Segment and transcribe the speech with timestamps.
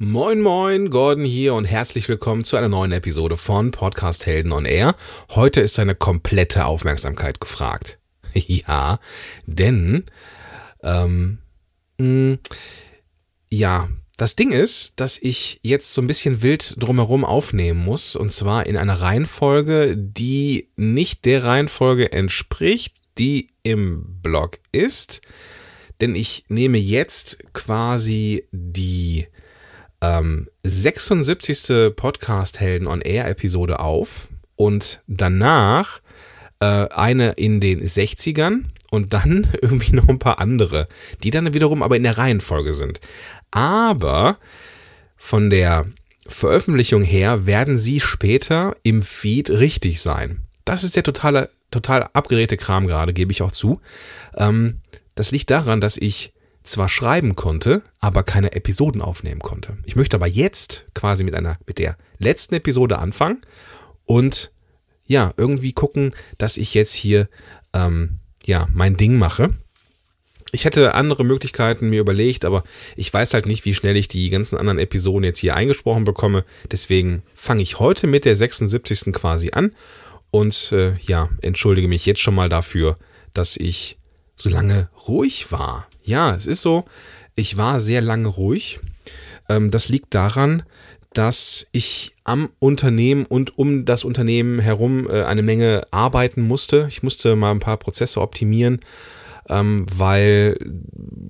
[0.00, 4.64] Moin moin, Gordon hier und herzlich willkommen zu einer neuen Episode von Podcast Helden on
[4.64, 4.94] Air.
[5.30, 7.98] Heute ist eine komplette Aufmerksamkeit gefragt.
[8.32, 9.00] ja,
[9.46, 10.04] denn
[10.84, 11.38] ähm,
[11.98, 12.38] mh,
[13.50, 18.30] ja, das Ding ist, dass ich jetzt so ein bisschen wild drumherum aufnehmen muss und
[18.30, 25.22] zwar in einer Reihenfolge, die nicht der Reihenfolge entspricht, die im Blog ist.
[26.00, 29.26] Denn ich nehme jetzt quasi die
[30.00, 31.94] ähm, 76.
[31.96, 36.00] Podcast Helden on Air Episode auf und danach
[36.60, 40.88] äh, eine in den 60ern und dann irgendwie noch ein paar andere,
[41.22, 43.00] die dann wiederum aber in der Reihenfolge sind.
[43.50, 44.38] Aber
[45.16, 45.86] von der
[46.26, 50.42] Veröffentlichung her werden sie später im Feed richtig sein.
[50.64, 53.80] Das ist der totale, total abgedrehte Kram gerade, gebe ich auch zu.
[54.36, 54.80] Ähm,
[55.14, 56.32] das liegt daran, dass ich
[56.68, 59.76] zwar schreiben konnte, aber keine Episoden aufnehmen konnte.
[59.84, 63.40] Ich möchte aber jetzt quasi mit einer, mit der letzten Episode anfangen
[64.04, 64.52] und
[65.06, 67.28] ja, irgendwie gucken, dass ich jetzt hier
[67.72, 69.54] ähm, ja mein Ding mache.
[70.52, 72.64] Ich hätte andere Möglichkeiten mir überlegt, aber
[72.96, 76.44] ich weiß halt nicht, wie schnell ich die ganzen anderen Episoden jetzt hier eingesprochen bekomme.
[76.70, 79.12] Deswegen fange ich heute mit der 76.
[79.12, 79.72] quasi an
[80.30, 82.98] und äh, ja, entschuldige mich jetzt schon mal dafür,
[83.34, 83.98] dass ich
[84.36, 85.88] so lange ruhig war.
[86.08, 86.84] Ja, es ist so,
[87.34, 88.80] ich war sehr lange ruhig.
[89.50, 90.62] Ähm, das liegt daran,
[91.12, 96.86] dass ich am Unternehmen und um das Unternehmen herum äh, eine Menge arbeiten musste.
[96.88, 98.80] Ich musste mal ein paar Prozesse optimieren,
[99.50, 100.56] ähm, weil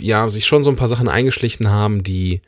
[0.00, 2.40] ja sich schon so ein paar Sachen eingeschlichen haben, die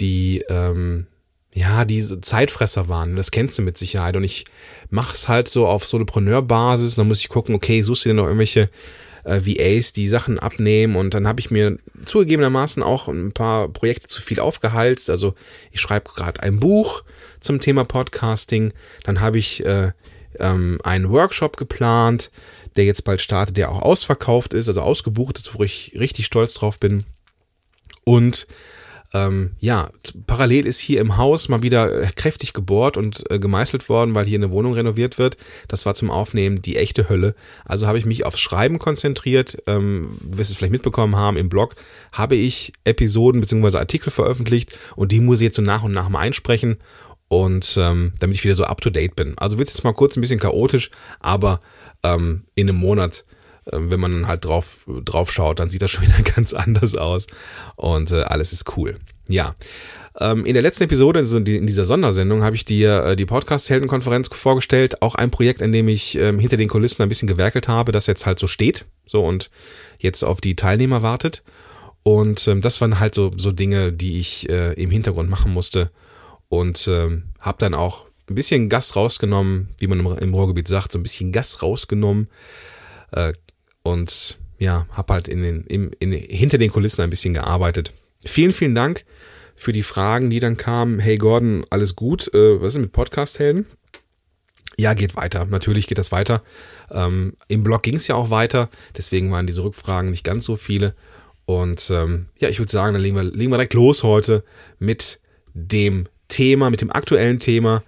[0.00, 1.06] die ähm,
[1.52, 3.16] ja, diese Zeitfresser waren.
[3.16, 4.16] Das kennst du mit Sicherheit.
[4.16, 4.46] Und ich
[4.88, 6.96] mache es halt so auf Solopreneur-Basis.
[6.96, 8.70] Dann muss ich gucken, okay, suchst du dir noch irgendwelche
[9.24, 10.96] äh, VAs, die Sachen abnehmen.
[10.96, 15.10] Und dann habe ich mir zugegebenermaßen auch ein paar Projekte zu viel aufgehalst.
[15.10, 15.34] Also
[15.72, 17.02] ich schreibe gerade ein Buch
[17.40, 18.72] zum Thema Podcasting.
[19.02, 19.92] Dann habe ich äh,
[20.38, 22.30] ähm, einen Workshop geplant,
[22.76, 26.54] der jetzt bald startet, der auch ausverkauft ist, also ausgebucht ist, wo ich richtig stolz
[26.54, 27.04] drauf bin.
[28.04, 28.46] Und
[29.14, 29.90] ähm, ja,
[30.26, 34.26] parallel ist hier im Haus mal wieder äh, kräftig gebohrt und äh, gemeißelt worden, weil
[34.26, 35.36] hier eine Wohnung renoviert wird.
[35.68, 37.36] Das war zum Aufnehmen die echte Hölle.
[37.64, 39.62] Also habe ich mich aufs Schreiben konzentriert.
[39.68, 41.76] Ähm, wirst es vielleicht mitbekommen haben, im Blog
[42.12, 43.78] habe ich Episoden bzw.
[43.78, 46.78] Artikel veröffentlicht und die muss ich jetzt so nach und nach mal einsprechen
[47.28, 49.38] und ähm, damit ich wieder so up to date bin.
[49.38, 51.60] Also wird es jetzt mal kurz ein bisschen chaotisch, aber
[52.02, 53.24] ähm, in einem Monat
[53.70, 57.26] wenn man halt drauf, drauf schaut, dann sieht das schon wieder ganz anders aus
[57.76, 58.98] und äh, alles ist cool.
[59.28, 59.54] Ja.
[60.20, 64.28] Ähm, in der letzten Episode, also in dieser Sondersendung, habe ich dir äh, die Podcast-Heldenkonferenz
[64.28, 65.02] vorgestellt.
[65.02, 68.06] Auch ein Projekt, in dem ich ähm, hinter den Kulissen ein bisschen gewerkelt habe, das
[68.06, 68.84] jetzt halt so steht.
[69.06, 69.50] So und
[69.98, 71.42] jetzt auf die Teilnehmer wartet.
[72.04, 75.90] Und ähm, das waren halt so, so Dinge, die ich äh, im Hintergrund machen musste.
[76.48, 80.92] Und ähm, habe dann auch ein bisschen Gas rausgenommen, wie man im, im Ruhrgebiet sagt,
[80.92, 82.28] so ein bisschen Gas rausgenommen.
[83.10, 83.32] Äh,
[83.84, 87.92] und ja, habe halt in den, im, in, hinter den Kulissen ein bisschen gearbeitet.
[88.24, 89.04] Vielen, vielen Dank
[89.54, 90.98] für die Fragen, die dann kamen.
[90.98, 92.32] Hey Gordon, alles gut?
[92.34, 93.66] Äh, was ist mit Podcast-Helden?
[94.76, 95.44] Ja, geht weiter.
[95.44, 96.42] Natürlich geht das weiter.
[96.90, 100.56] Ähm, Im Blog ging es ja auch weiter, deswegen waren diese Rückfragen nicht ganz so
[100.56, 100.94] viele.
[101.46, 104.42] Und ähm, ja, ich würde sagen, dann legen wir, legen wir direkt los heute
[104.78, 105.20] mit
[105.52, 107.84] dem Thema, mit dem aktuellen Thema.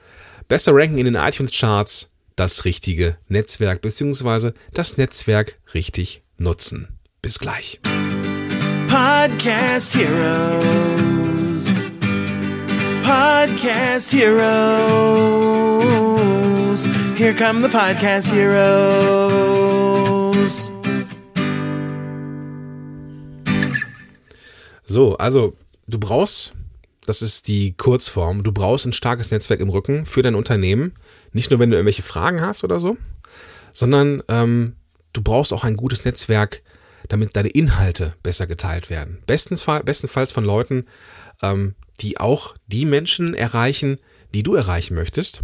[0.46, 4.52] Bester Ranking in den iTunes-Charts das richtige Netzwerk bzw.
[4.72, 6.98] das Netzwerk richtig nutzen.
[7.22, 7.80] Bis gleich.
[8.86, 11.90] Podcast Heroes.
[13.02, 14.36] Podcast Heroes.
[17.16, 19.56] Here come the Podcast Heroes.
[24.84, 25.56] So, also
[25.88, 26.52] du brauchst,
[27.06, 30.92] das ist die Kurzform, du brauchst ein starkes Netzwerk im Rücken für dein Unternehmen
[31.36, 32.96] nicht nur, wenn du irgendwelche Fragen hast oder so,
[33.70, 34.76] sondern ähm,
[35.12, 36.62] du brauchst auch ein gutes Netzwerk,
[37.08, 39.18] damit deine Inhalte besser geteilt werden.
[39.26, 40.86] Bestensfall, bestenfalls von Leuten,
[41.42, 43.98] ähm, die auch die Menschen erreichen,
[44.34, 45.42] die du erreichen möchtest.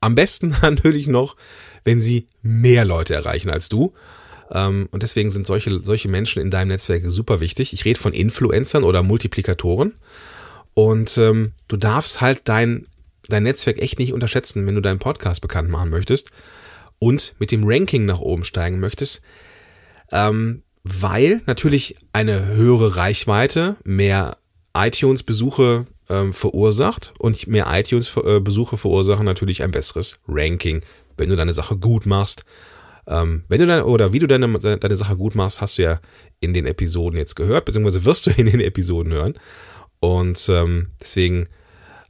[0.00, 1.36] Am besten natürlich noch,
[1.82, 3.92] wenn sie mehr Leute erreichen als du.
[4.52, 7.72] Ähm, und deswegen sind solche, solche Menschen in deinem Netzwerk super wichtig.
[7.72, 9.94] Ich rede von Influencern oder Multiplikatoren.
[10.74, 12.86] Und ähm, du darfst halt dein
[13.28, 16.30] dein Netzwerk echt nicht unterschätzen, wenn du deinen Podcast bekannt machen möchtest
[16.98, 19.22] und mit dem Ranking nach oben steigen möchtest,
[20.12, 24.36] ähm, weil natürlich eine höhere Reichweite mehr
[24.76, 30.82] iTunes-Besuche ähm, verursacht und mehr iTunes-Besuche verursachen natürlich ein besseres Ranking,
[31.16, 32.44] wenn du deine Sache gut machst.
[33.06, 36.00] Ähm, wenn du dann, oder wie du deine, deine Sache gut machst, hast du ja
[36.40, 39.34] in den Episoden jetzt gehört, beziehungsweise wirst du in den Episoden hören.
[40.00, 41.48] Und ähm, deswegen,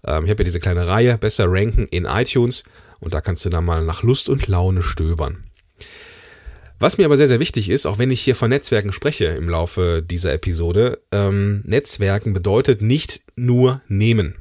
[0.06, 2.64] ähm, ich habe ja diese kleine Reihe, besser ranken in iTunes
[3.00, 5.44] und da kannst du dann mal nach Lust und Laune stöbern.
[6.78, 9.48] Was mir aber sehr, sehr wichtig ist, auch wenn ich hier von Netzwerken spreche im
[9.48, 14.36] Laufe dieser Episode, ähm, Netzwerken bedeutet nicht nur nehmen.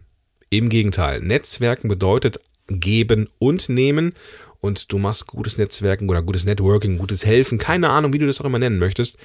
[0.50, 4.14] Im Gegenteil, Netzwerken bedeutet geben und nehmen
[4.60, 8.42] und du machst gutes Netzwerken oder gutes Networking, gutes Helfen, keine Ahnung, wie du das
[8.42, 9.18] auch immer nennen möchtest,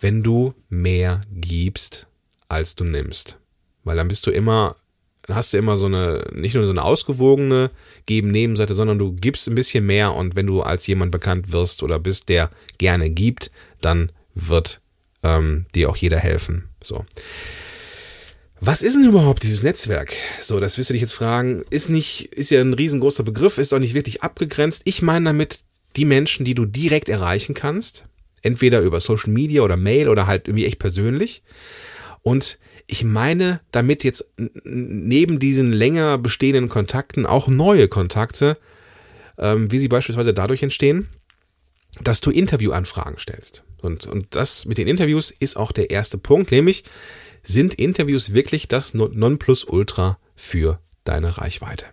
[0.00, 2.08] wenn du mehr gibst,
[2.48, 3.38] als du nimmst.
[3.84, 4.76] Weil dann bist du immer,
[5.28, 7.70] hast du immer so eine, nicht nur so eine ausgewogene
[8.06, 11.98] Geben-Nehmen-Seite, sondern du gibst ein bisschen mehr und wenn du als jemand bekannt wirst oder
[11.98, 13.50] bist, der gerne gibt,
[13.80, 14.80] dann wird
[15.22, 16.68] ähm, dir auch jeder helfen.
[16.82, 17.04] So.
[18.60, 20.14] Was ist denn überhaupt dieses Netzwerk?
[20.40, 21.64] So, das wirst du dich jetzt fragen.
[21.70, 24.82] Ist nicht, ist ja ein riesengroßer Begriff, ist auch nicht wirklich abgegrenzt.
[24.84, 25.60] Ich meine damit
[25.96, 28.04] die Menschen, die du direkt erreichen kannst.
[28.42, 31.42] Entweder über Social Media oder Mail oder halt irgendwie echt persönlich.
[32.22, 34.30] Und ich meine damit jetzt
[34.64, 38.58] neben diesen länger bestehenden Kontakten auch neue Kontakte,
[39.38, 41.08] ähm, wie sie beispielsweise dadurch entstehen,
[42.02, 43.62] dass du Interviewanfragen stellst.
[43.78, 46.84] Und, und das mit den Interviews ist auch der erste Punkt, nämlich
[47.42, 51.86] sind Interviews wirklich das Nonplusultra für deine Reichweite?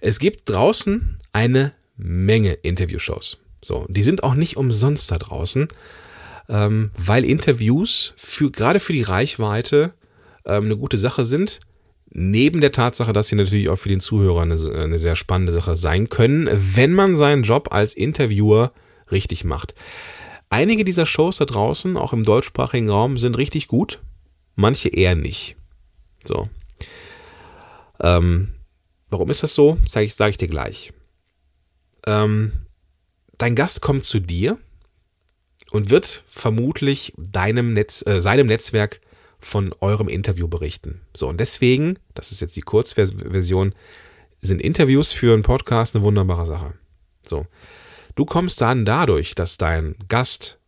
[0.00, 3.38] Es gibt draußen eine Menge Interviewshows.
[3.62, 5.68] So, die sind auch nicht umsonst da draußen,
[6.48, 9.94] ähm, weil Interviews für, gerade für die Reichweite
[10.44, 11.60] ähm, eine gute Sache sind.
[12.16, 15.74] Neben der Tatsache, dass sie natürlich auch für den Zuhörer eine, eine sehr spannende Sache
[15.74, 18.72] sein können, wenn man seinen Job als Interviewer
[19.10, 19.74] richtig macht.
[20.48, 23.98] Einige dieser Shows da draußen, auch im deutschsprachigen Raum, sind richtig gut
[24.54, 25.56] manche eher nicht.
[26.24, 26.48] So.
[28.00, 28.54] Ähm,
[29.10, 29.78] warum ist das so?
[29.86, 30.92] Sage ich, sag ich dir gleich.
[32.06, 32.52] Ähm,
[33.38, 34.58] dein Gast kommt zu dir
[35.74, 39.00] und wird vermutlich deinem Netz, äh, seinem Netzwerk
[39.40, 41.00] von eurem Interview berichten.
[41.12, 43.74] So, und deswegen, das ist jetzt die Kurzversion,
[44.40, 46.74] sind Interviews für einen Podcast eine wunderbare Sache.
[47.26, 47.46] So.
[48.14, 50.60] Du kommst dann dadurch, dass dein Gast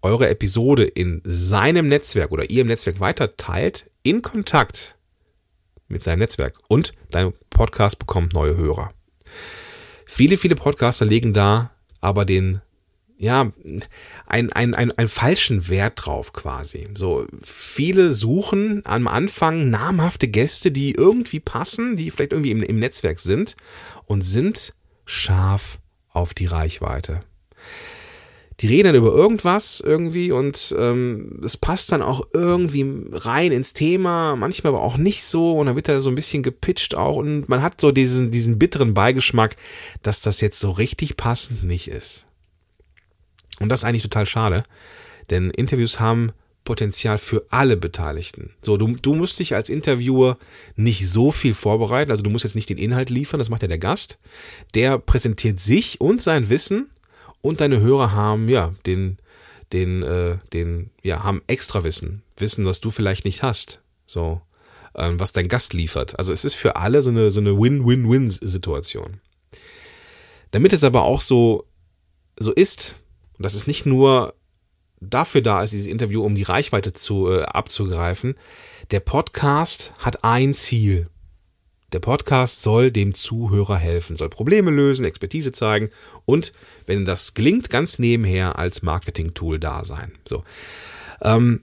[0.00, 4.96] eure Episode in seinem Netzwerk oder ihr im Netzwerk weiter teilt, in Kontakt
[5.88, 8.90] mit seinem Netzwerk und dein Podcast bekommt neue Hörer.
[10.04, 12.60] Viele, viele Podcaster legen da aber den,
[13.18, 13.50] ja,
[14.26, 16.88] einen, einen, einen, einen falschen Wert drauf quasi.
[16.94, 22.78] So, viele suchen am Anfang namhafte Gäste, die irgendwie passen, die vielleicht irgendwie im, im
[22.78, 23.56] Netzwerk sind
[24.04, 24.74] und sind
[25.06, 25.78] scharf
[26.10, 27.22] auf die Reichweite
[28.60, 33.74] die reden dann über irgendwas irgendwie und ähm, es passt dann auch irgendwie rein ins
[33.74, 37.16] Thema, manchmal aber auch nicht so und dann wird da so ein bisschen gepitcht auch
[37.16, 39.56] und man hat so diesen, diesen bitteren Beigeschmack,
[40.02, 42.25] dass das jetzt so richtig passend nicht ist.
[43.60, 44.62] Und das ist eigentlich total schade,
[45.30, 46.32] denn Interviews haben
[46.64, 48.50] Potenzial für alle Beteiligten.
[48.60, 50.36] So, du, du musst dich als Interviewer
[50.74, 53.68] nicht so viel vorbereiten, also du musst jetzt nicht den Inhalt liefern, das macht ja
[53.68, 54.18] der Gast.
[54.74, 56.90] Der präsentiert sich und sein Wissen
[57.40, 59.16] und deine Hörer haben, ja, den,
[59.72, 62.22] den, äh, den, ja, haben extra Wissen.
[62.36, 63.80] Wissen, das du vielleicht nicht hast.
[64.04, 64.42] So,
[64.96, 66.18] ähm, was dein Gast liefert.
[66.18, 69.20] Also es ist für alle so eine, so eine Win-Win-Win-Situation.
[70.50, 71.64] Damit es aber auch so,
[72.38, 72.96] so ist,
[73.36, 74.34] und das ist nicht nur
[75.00, 78.34] dafür da ist, dieses Interview, um die Reichweite zu, äh, abzugreifen,
[78.90, 81.08] der Podcast hat ein Ziel.
[81.92, 85.90] Der Podcast soll dem Zuhörer helfen, soll Probleme lösen, Expertise zeigen
[86.24, 86.52] und,
[86.86, 90.12] wenn das gelingt, ganz nebenher als Marketing-Tool da sein.
[90.26, 90.42] So.
[91.22, 91.62] Ähm,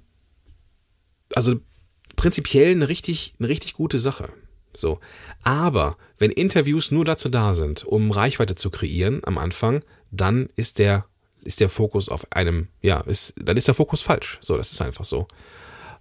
[1.36, 1.56] also
[2.16, 4.30] prinzipiell eine richtig, eine richtig gute Sache.
[4.74, 5.00] So.
[5.42, 10.80] Aber wenn Interviews nur dazu da sind, um Reichweite zu kreieren am Anfang, dann ist
[10.80, 11.06] der,
[11.44, 14.40] ist der Fokus auf einem, ja, ist, dann ist der Fokus falsch.
[14.42, 15.28] So, das ist einfach so.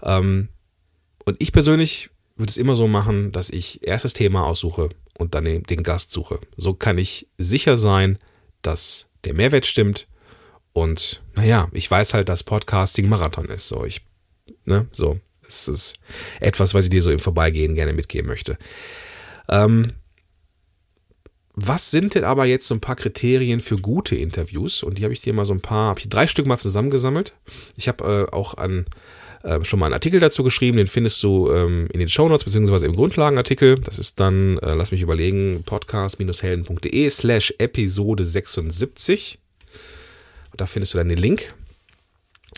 [0.03, 0.49] Ähm,
[1.25, 5.35] und ich persönlich würde es immer so machen, dass ich erst das Thema aussuche und
[5.35, 6.41] dann den, Gast suche.
[6.57, 8.19] So kann ich sicher sein,
[8.63, 10.09] dass der Mehrwert stimmt.
[10.73, 13.69] Und naja, ich weiß halt, dass Podcasting Marathon ist.
[13.69, 14.01] So, ich,
[14.65, 15.99] ne, so, es ist
[16.41, 18.57] etwas, was ich dir so im Vorbeigehen gerne mitgeben möchte.
[19.49, 19.93] Ähm,
[21.55, 24.83] was sind denn aber jetzt so ein paar Kriterien für gute Interviews?
[24.83, 27.35] Und die habe ich dir mal so ein paar, habe ich drei Stück mal zusammengesammelt.
[27.77, 28.87] Ich habe äh, auch an
[29.43, 32.87] äh, schon mal einen Artikel dazu geschrieben, den findest du ähm, in den Shownotes beziehungsweise
[32.87, 33.77] im Grundlagenartikel.
[33.77, 39.39] Das ist dann, äh, lass mich überlegen, podcast-helden.de slash Episode 76.
[40.57, 41.55] Da findest du dann den Link.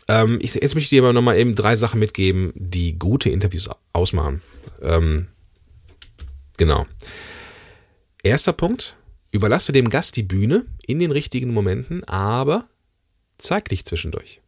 [0.09, 3.71] Ähm, ich, jetzt möchte ich dir aber nochmal eben drei Sachen mitgeben, die gute Interviews
[3.93, 4.43] ausmachen.
[4.83, 5.29] Ähm,
[6.59, 6.87] genau.
[8.25, 8.97] Erster Punkt,
[9.33, 12.67] überlasse dem Gast die Bühne in den richtigen Momenten, aber
[13.37, 14.41] zeig dich zwischendurch.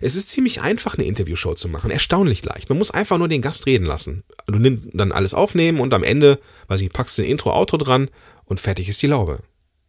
[0.00, 1.92] Es ist ziemlich einfach, eine Interviewshow zu machen.
[1.92, 2.68] Erstaunlich leicht.
[2.68, 4.24] Man muss einfach nur den Gast reden lassen.
[4.46, 8.10] Du nimmst dann alles aufnehmen und am Ende, weiß ich, packst du ein Intro-Auto dran
[8.44, 9.44] und fertig ist die Laube.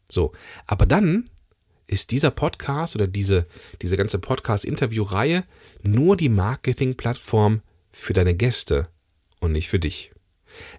[0.07, 0.31] So.
[0.67, 1.25] Aber dann
[1.87, 3.47] ist dieser Podcast oder diese,
[3.81, 5.43] diese ganze Podcast-Interview-Reihe
[5.81, 8.89] nur die Marketing-Plattform für deine Gäste
[9.39, 10.11] und nicht für dich.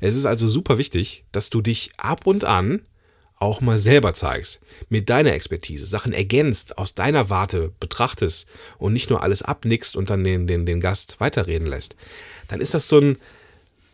[0.00, 2.82] Es ist also super wichtig, dass du dich ab und an
[3.38, 9.10] auch mal selber zeigst, mit deiner Expertise, Sachen ergänzt, aus deiner Warte betrachtest und nicht
[9.10, 11.96] nur alles abnickst und dann den, den, den Gast weiterreden lässt,
[12.48, 13.18] dann ist das so ein,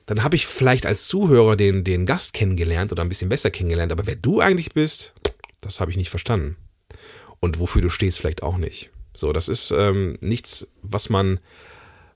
[0.07, 3.91] dann habe ich vielleicht als Zuhörer den, den Gast kennengelernt oder ein bisschen besser kennengelernt,
[3.91, 5.13] aber wer du eigentlich bist,
[5.61, 6.57] das habe ich nicht verstanden.
[7.41, 8.91] Und wofür du stehst, vielleicht auch nicht.
[9.15, 11.41] So, das ist ähm, nichts, was man,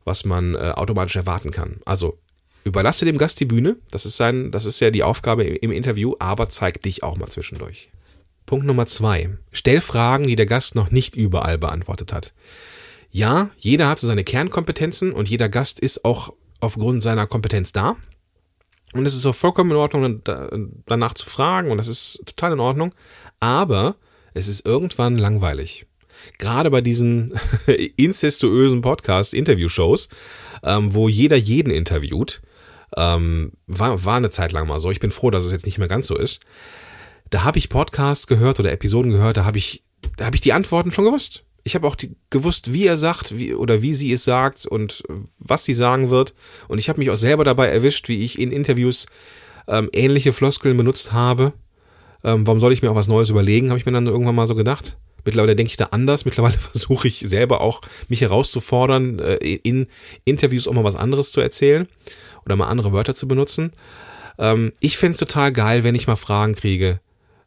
[0.04, 1.80] was man äh, automatisch erwarten kann.
[1.84, 2.18] Also
[2.66, 6.14] Überlasse dem Gast die Bühne, das ist, sein, das ist ja die Aufgabe im Interview,
[6.18, 7.90] aber zeig dich auch mal zwischendurch.
[8.44, 9.38] Punkt Nummer zwei.
[9.52, 12.34] Stell Fragen, die der Gast noch nicht überall beantwortet hat.
[13.12, 17.94] Ja, jeder hat so seine Kernkompetenzen und jeder Gast ist auch aufgrund seiner Kompetenz da.
[18.94, 20.22] Und es ist auch vollkommen in Ordnung,
[20.86, 22.92] danach zu fragen und das ist total in Ordnung.
[23.38, 23.94] Aber
[24.34, 25.86] es ist irgendwann langweilig.
[26.38, 27.32] Gerade bei diesen
[27.96, 30.08] incestuösen Podcast-Interview-Shows,
[30.64, 32.42] ähm, wo jeder jeden interviewt,
[32.96, 34.90] ähm, war, war eine Zeit lang mal so.
[34.90, 36.44] Ich bin froh, dass es jetzt nicht mehr ganz so ist.
[37.30, 39.82] Da habe ich Podcasts gehört oder Episoden gehört, da habe ich,
[40.16, 41.44] da habe ich die Antworten schon gewusst.
[41.64, 45.02] Ich habe auch die, gewusst, wie er sagt wie, oder wie sie es sagt und
[45.38, 46.34] was sie sagen wird.
[46.68, 49.06] Und ich habe mich auch selber dabei erwischt, wie ich in Interviews
[49.66, 51.52] ähm, ähnliche Floskeln benutzt habe.
[52.22, 54.46] Ähm, warum soll ich mir auch was Neues überlegen, habe ich mir dann irgendwann mal
[54.46, 54.96] so gedacht.
[55.26, 56.24] Mittlerweile denke ich da anders.
[56.24, 59.86] Mittlerweile versuche ich selber auch, mich herauszufordern, äh, in
[60.24, 61.86] Interviews auch mal was anderes zu erzählen
[62.44, 63.72] oder mal andere Wörter zu benutzen.
[64.38, 67.00] Ähm, ich fände es total geil, wenn ich mal Fragen kriege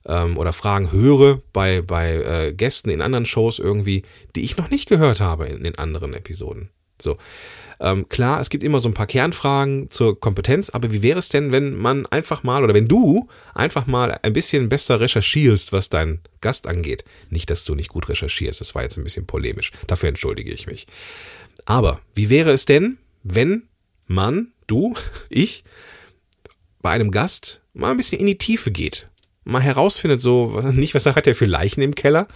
[0.05, 4.03] ähm, oder Fragen höre bei, bei äh, Gästen in anderen Shows irgendwie,
[4.35, 6.69] die ich noch nicht gehört habe in den anderen Episoden.
[7.01, 7.17] So.
[7.81, 11.29] Ähm, klar, es gibt immer so ein paar Kernfragen zur Kompetenz, aber wie wäre es
[11.29, 15.89] denn, wenn man einfach mal oder wenn du einfach mal ein bisschen besser recherchierst, was
[15.89, 17.05] dein Gast angeht?
[17.29, 19.71] Nicht, dass du nicht gut recherchierst, das war jetzt ein bisschen polemisch.
[19.87, 20.87] Dafür entschuldige ich mich.
[21.65, 23.63] Aber wie wäre es denn, wenn
[24.07, 24.95] man du,
[25.29, 25.63] ich,
[26.81, 29.09] bei einem Gast mal ein bisschen in die Tiefe geht.
[29.45, 32.27] Mal herausfindet, so, nicht, was hat er für Leichen im Keller,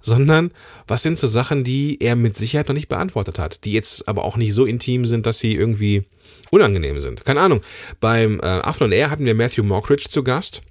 [0.00, 0.50] sondern
[0.86, 4.24] was sind so Sachen, die er mit Sicherheit noch nicht beantwortet hat, die jetzt aber
[4.24, 6.04] auch nicht so intim sind, dass sie irgendwie
[6.50, 7.24] unangenehm sind.
[7.24, 7.62] Keine Ahnung.
[8.00, 10.62] Beim äh, und Air hatten wir Matthew Mockridge zu Gast.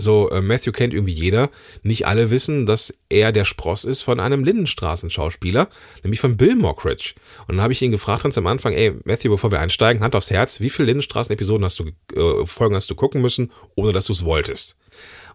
[0.00, 1.50] So, äh, Matthew kennt irgendwie jeder.
[1.82, 5.68] Nicht alle wissen, dass er der Spross ist von einem Lindenstraßen-Schauspieler,
[6.04, 7.14] nämlich von Bill Mockridge.
[7.48, 10.14] Und dann habe ich ihn gefragt ganz am Anfang, ey, Matthew, bevor wir einsteigen, Hand
[10.14, 14.06] aufs Herz, wie viele Lindenstraßen-Episoden hast du, äh, Folgen hast du gucken müssen, ohne dass
[14.06, 14.76] du es wolltest?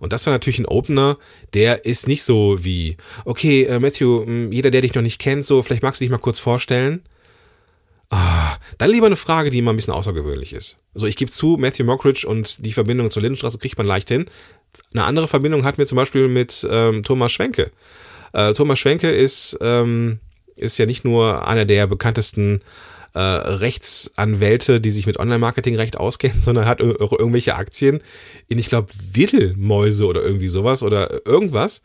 [0.03, 1.17] Und das war natürlich ein Opener,
[1.53, 5.45] der ist nicht so wie, okay, äh, Matthew, hm, jeder, der dich noch nicht kennt,
[5.45, 7.03] so, vielleicht magst du dich mal kurz vorstellen.
[8.10, 10.77] Ah, dann lieber eine Frage, die immer ein bisschen außergewöhnlich ist.
[10.93, 14.25] Also ich gebe zu, Matthew Mockridge und die Verbindung zur Lindenstraße kriegt man leicht hin.
[14.93, 17.72] Eine andere Verbindung hatten wir zum Beispiel mit ähm, Thomas Schwenke.
[18.33, 20.19] Äh, Thomas Schwenke ist, ähm,
[20.57, 22.60] ist ja nicht nur einer der bekanntesten
[23.13, 28.01] äh, Rechtsanwälte, die sich mit Online-Marketing-Recht auskennen, sondern hat auch irgendwelche Aktien
[28.48, 31.84] in, ich glaube, Diddelmäuse oder irgendwie sowas oder irgendwas.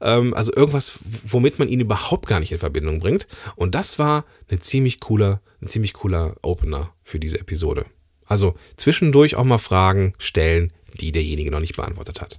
[0.00, 3.26] Ähm, also irgendwas, womit man ihn überhaupt gar nicht in Verbindung bringt.
[3.56, 7.86] Und das war eine ziemlich cooler, ein ziemlich cooler Opener für diese Episode.
[8.26, 12.36] Also zwischendurch auch mal Fragen stellen, die derjenige noch nicht beantwortet hat.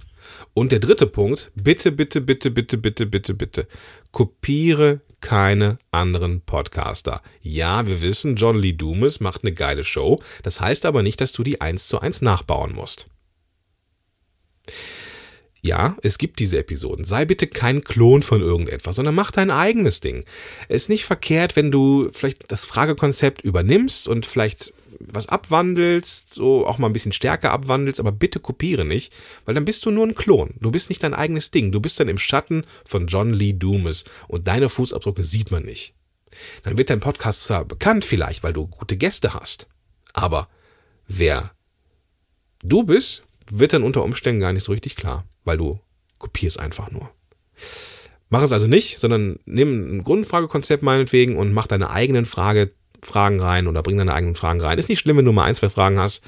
[0.54, 3.66] Und der dritte Punkt, bitte, bitte, bitte, bitte, bitte, bitte, bitte,
[4.12, 7.22] kopiere keine anderen Podcaster.
[7.42, 11.32] Ja, wir wissen, John Lee Dumas macht eine geile Show, das heißt aber nicht, dass
[11.32, 13.06] du die eins zu eins nachbauen musst.
[15.60, 17.04] Ja, es gibt diese Episoden.
[17.04, 20.24] Sei bitte kein Klon von irgendetwas, sondern mach dein eigenes Ding.
[20.68, 26.66] Es ist nicht verkehrt, wenn du vielleicht das Fragekonzept übernimmst und vielleicht was abwandelst, so
[26.66, 29.12] auch mal ein bisschen stärker abwandelst, aber bitte kopiere nicht,
[29.44, 30.54] weil dann bist du nur ein Klon.
[30.60, 31.72] Du bist nicht dein eigenes Ding.
[31.72, 35.94] Du bist dann im Schatten von John Lee Doomis und deine Fußabdrücke sieht man nicht.
[36.62, 39.66] Dann wird dein Podcast zwar bekannt vielleicht, weil du gute Gäste hast,
[40.12, 40.48] aber
[41.06, 41.52] wer
[42.62, 45.80] du bist, wird dann unter Umständen gar nicht so richtig klar weil du
[46.18, 47.10] kopierst einfach nur.
[48.28, 53.40] Mach es also nicht, sondern nimm ein Grundfragekonzept meinetwegen und mach deine eigenen Frage, Fragen
[53.40, 54.78] rein oder bring deine eigenen Fragen rein.
[54.78, 56.24] Ist nicht schlimm, wenn du mal ein, zwei Fragen hast,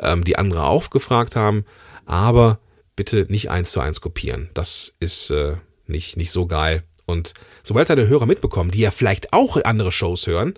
[0.00, 1.64] ähm, die andere auch gefragt haben,
[2.06, 2.58] aber
[2.96, 4.50] bitte nicht eins zu eins kopieren.
[4.54, 6.82] Das ist äh, nicht, nicht so geil.
[7.06, 10.54] Und sobald deine Hörer mitbekommen, die ja vielleicht auch andere Shows hören,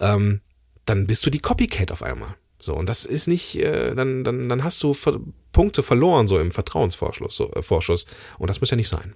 [0.00, 0.40] ähm,
[0.86, 2.34] dann bist du die Copycat auf einmal.
[2.58, 5.20] So, und das ist nicht, äh, dann, dann, dann hast du ver
[5.52, 7.36] Punkte verloren, so im Vertrauensvorschuss.
[7.36, 8.06] So, äh, Vorschuss,
[8.38, 9.14] und das muss ja nicht sein.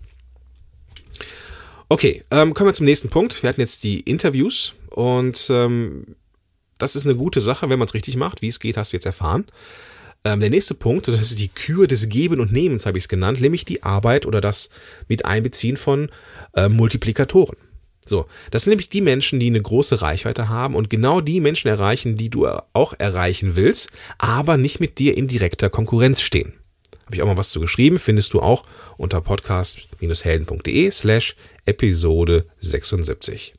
[1.91, 3.43] Okay, ähm, kommen wir zum nächsten Punkt.
[3.43, 6.17] Wir hatten jetzt die Interviews und ähm,
[6.77, 8.43] das ist eine gute Sache, wenn man es richtig macht.
[8.43, 9.47] Wie es geht, hast du jetzt erfahren.
[10.23, 13.09] Ähm, der nächste Punkt, das ist die Kür des Geben und Nehmens, habe ich es
[13.09, 14.69] genannt, nämlich die Arbeit oder das
[15.09, 16.11] mit Einbeziehen von
[16.55, 17.57] äh, Multiplikatoren.
[18.05, 21.69] So, das sind nämlich die Menschen, die eine große Reichweite haben und genau die Menschen
[21.69, 26.58] erreichen, die du auch erreichen willst, aber nicht mit dir in direkter Konkurrenz stehen.
[27.09, 28.65] Habe ich auch mal was zu geschrieben, findest du auch
[28.99, 33.55] unter podcast-helden.de slash Episode 76.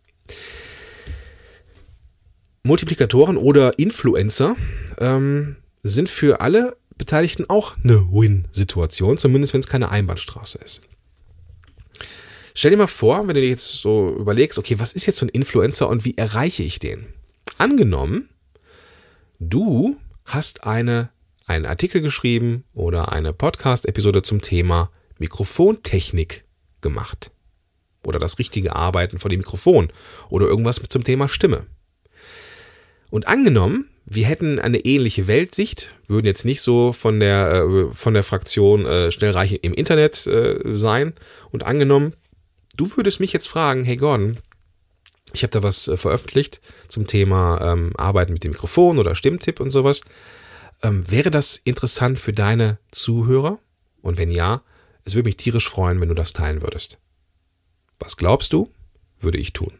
[2.61, 4.55] Multiplikatoren oder Influencer
[4.99, 10.81] ähm, sind für alle Beteiligten auch eine Win-Situation, zumindest wenn es keine Einbahnstraße ist.
[12.53, 15.25] Stell dir mal vor, wenn du dir jetzt so überlegst, okay, was ist jetzt so
[15.25, 17.07] ein Influencer und wie erreiche ich den?
[17.57, 18.29] Angenommen,
[19.39, 21.09] du hast eine,
[21.49, 26.45] einen Artikel geschrieben oder eine Podcast-Episode zum Thema Mikrofontechnik
[26.81, 27.31] gemacht.
[28.03, 29.91] Oder das richtige Arbeiten vor dem Mikrofon.
[30.29, 31.65] Oder irgendwas zum Thema Stimme.
[33.09, 38.13] Und angenommen, wir hätten eine ähnliche Weltsicht, würden jetzt nicht so von der, äh, von
[38.13, 41.13] der Fraktion äh, Schnellreiche im Internet äh, sein.
[41.51, 42.13] Und angenommen,
[42.75, 44.37] du würdest mich jetzt fragen, hey Gordon,
[45.33, 49.59] ich habe da was äh, veröffentlicht zum Thema ähm, Arbeiten mit dem Mikrofon oder Stimmtipp
[49.59, 50.01] und sowas.
[50.81, 53.59] Ähm, wäre das interessant für deine Zuhörer?
[54.01, 54.63] Und wenn ja,
[55.03, 56.97] es würde mich tierisch freuen, wenn du das teilen würdest.
[57.99, 58.69] Was glaubst du,
[59.19, 59.73] würde ich tun?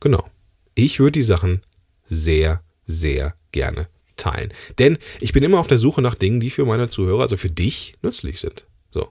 [0.00, 0.28] Genau.
[0.74, 1.62] Ich würde die Sachen
[2.04, 4.52] sehr, sehr gerne teilen.
[4.78, 7.50] Denn ich bin immer auf der Suche nach Dingen, die für meine Zuhörer, also für
[7.50, 8.66] dich, nützlich sind.
[8.90, 9.10] So.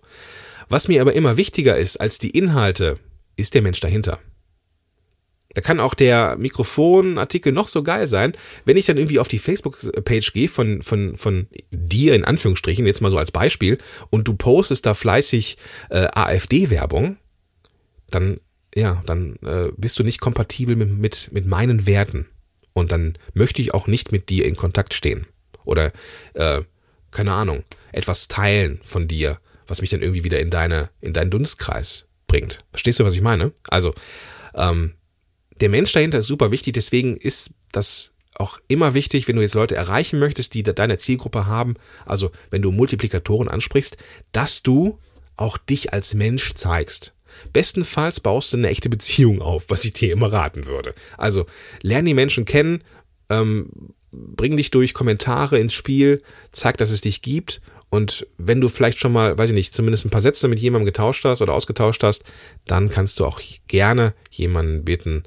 [0.69, 2.99] Was mir aber immer wichtiger ist als die Inhalte,
[3.35, 4.19] ist der Mensch dahinter.
[5.53, 8.33] Da kann auch der Mikrofonartikel noch so geil sein.
[8.65, 13.01] Wenn ich dann irgendwie auf die Facebook-Page gehe von, von, von dir in Anführungsstrichen, jetzt
[13.01, 13.77] mal so als Beispiel,
[14.09, 15.57] und du postest da fleißig
[15.89, 17.17] äh, AfD-Werbung,
[18.09, 18.39] dann,
[18.75, 22.27] ja, dann äh, bist du nicht kompatibel mit, mit, mit meinen Werten.
[22.73, 25.27] Und dann möchte ich auch nicht mit dir in Kontakt stehen.
[25.65, 25.91] Oder,
[26.33, 26.61] äh,
[27.11, 31.29] keine Ahnung, etwas teilen von dir, was mich dann irgendwie wieder in deine, in deinen
[31.29, 32.65] Dunstkreis bringt.
[32.71, 33.51] Verstehst du, was ich meine?
[33.69, 33.93] Also,
[34.55, 34.93] ähm,
[35.61, 39.53] der Mensch dahinter ist super wichtig, deswegen ist das auch immer wichtig, wenn du jetzt
[39.53, 43.97] Leute erreichen möchtest, die deine Zielgruppe haben, also wenn du Multiplikatoren ansprichst,
[44.31, 44.97] dass du
[45.35, 47.13] auch dich als Mensch zeigst.
[47.51, 50.93] Bestenfalls baust du eine echte Beziehung auf, was ich dir immer raten würde.
[51.17, 51.45] Also
[51.81, 52.83] lerne die Menschen kennen,
[53.29, 53.69] ähm,
[54.11, 57.61] bring dich durch Kommentare ins Spiel, zeig, dass es dich gibt.
[57.89, 60.85] Und wenn du vielleicht schon mal, weiß ich nicht, zumindest ein paar Sätze mit jemandem
[60.85, 62.23] getauscht hast oder ausgetauscht hast,
[62.65, 65.23] dann kannst du auch gerne jemanden bitten,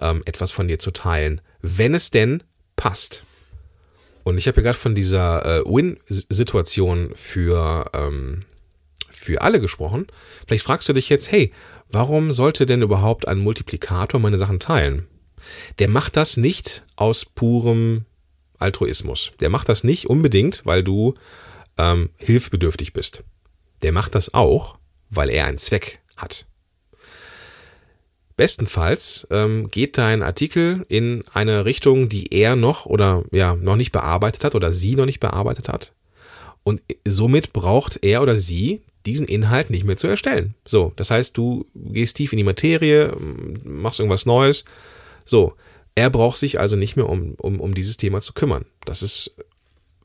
[0.00, 2.42] ähm, etwas von dir zu teilen, wenn es denn
[2.76, 3.24] passt.
[4.24, 8.44] Und ich habe ja gerade von dieser äh, Win-Situation für ähm,
[9.26, 10.06] für alle gesprochen.
[10.46, 11.52] Vielleicht fragst du dich jetzt, hey,
[11.90, 15.08] warum sollte denn überhaupt ein Multiplikator meine Sachen teilen?
[15.80, 18.04] Der macht das nicht aus purem
[18.58, 19.32] Altruismus.
[19.40, 21.14] Der macht das nicht unbedingt, weil du
[21.76, 23.24] ähm, hilfsbedürftig bist.
[23.82, 24.78] Der macht das auch,
[25.10, 26.46] weil er einen Zweck hat.
[28.36, 33.92] Bestenfalls ähm, geht dein Artikel in eine Richtung, die er noch oder ja noch nicht
[33.92, 35.92] bearbeitet hat oder sie noch nicht bearbeitet hat.
[36.62, 40.54] Und somit braucht er oder sie diesen Inhalt nicht mehr zu erstellen.
[40.64, 43.12] So, das heißt, du gehst tief in die Materie,
[43.64, 44.64] machst irgendwas Neues.
[45.24, 45.54] So,
[45.94, 48.66] er braucht sich also nicht mehr um, um, um dieses Thema zu kümmern.
[48.84, 49.34] Das ist,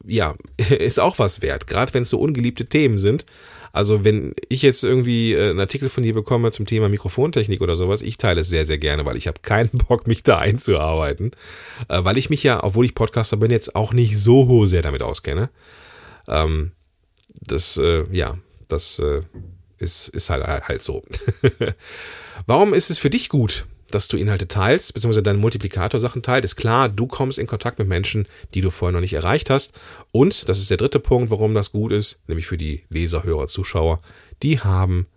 [0.06, 0.36] ja,
[0.70, 3.26] ist auch was wert, gerade wenn es so ungeliebte Themen sind.
[3.74, 7.76] Also wenn ich jetzt irgendwie äh, einen Artikel von dir bekomme zum Thema Mikrofontechnik oder
[7.76, 11.32] sowas, ich teile es sehr, sehr gerne, weil ich habe keinen Bock, mich da einzuarbeiten.
[11.88, 15.02] Äh, weil ich mich ja, obwohl ich Podcaster bin, jetzt auch nicht so sehr damit
[15.02, 15.50] auskenne.
[16.28, 16.72] Ähm,
[17.42, 19.02] das, äh, ja, das
[19.78, 21.04] ist, ist halt, halt so.
[22.46, 26.46] Warum ist es für dich gut, dass du Inhalte teilst, beziehungsweise deine Multiplikator-Sachen teilst?
[26.46, 29.74] Ist klar, du kommst in Kontakt mit Menschen, die du vorher noch nicht erreicht hast.
[30.12, 33.48] Und, das ist der dritte Punkt, warum das gut ist, nämlich für die Leser, Hörer,
[33.48, 34.02] Zuschauer,
[34.44, 35.08] die haben,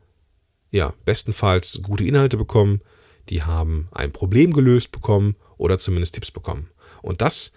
[0.70, 2.80] ja, bestenfalls gute Inhalte bekommen,
[3.28, 6.68] die haben ein Problem gelöst bekommen oder zumindest Tipps bekommen.
[7.02, 7.52] Und das,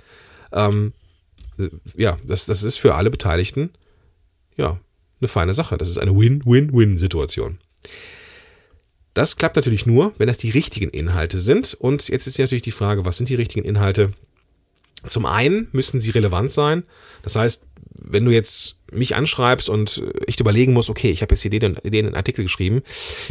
[0.54, 0.94] ähm,
[1.96, 3.72] ja, das, das ist für alle Beteiligten,
[4.56, 4.80] ja,
[5.20, 5.78] eine feine Sache.
[5.78, 7.60] Das ist eine Win-Win-Win-Situation.
[9.18, 11.74] Das klappt natürlich nur, wenn das die richtigen Inhalte sind.
[11.74, 14.12] Und jetzt ist natürlich die Frage, was sind die richtigen Inhalte?
[15.08, 16.84] Zum einen müssen sie relevant sein.
[17.24, 17.64] Das heißt,
[17.96, 21.80] wenn du jetzt mich anschreibst und echt überlegen musst, okay, ich habe jetzt hier den,
[21.84, 22.84] den Artikel geschrieben,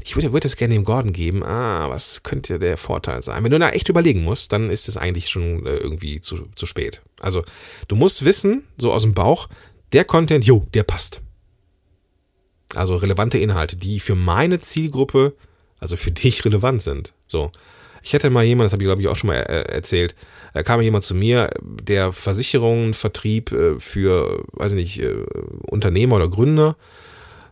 [0.05, 3.45] ich würde, würde das gerne dem Gordon geben, ah, was könnte der Vorteil sein?
[3.45, 6.67] Wenn du da echt überlegen musst, dann ist es eigentlich schon äh, irgendwie zu, zu
[6.67, 7.01] spät.
[7.21, 7.45] Also,
[7.87, 9.49] du musst wissen, so aus dem Bauch,
[9.93, 11.21] der Content, jo, der passt.
[12.75, 15.37] Also relevante Inhalte, die für meine Zielgruppe
[15.81, 17.13] also für dich relevant sind.
[17.27, 17.51] So.
[18.03, 20.15] Ich hätte mal jemand, das habe ich glaube ich auch schon mal erzählt,
[20.55, 25.17] da kam jemand zu mir, der Versicherungen, Vertrieb äh, für, weiß ich nicht, äh,
[25.69, 26.77] Unternehmer oder Gründer.